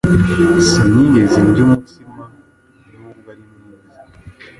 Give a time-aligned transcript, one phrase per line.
[0.69, 2.21] Sinigeze ndya umutsima
[2.99, 3.99] nubwo ari mwiza,